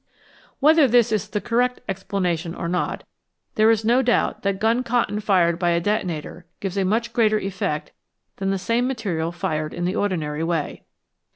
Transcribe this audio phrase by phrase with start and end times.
[0.59, 3.03] Whether this is the correct explanation or not,
[3.53, 7.37] there is no doubt that gun cotton fired by a detonator gives a much greater
[7.37, 7.91] effect
[8.37, 10.81] than the same material fired in the ordinary way.